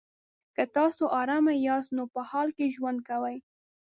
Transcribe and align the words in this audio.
که 0.55 0.63
تاسو 0.75 1.03
ارامه 1.19 1.53
یاست 1.67 1.89
نو 1.97 2.03
په 2.13 2.21
حال 2.29 2.47
کې 2.57 2.73
ژوند 2.75 2.99
کوئ. 3.09 3.37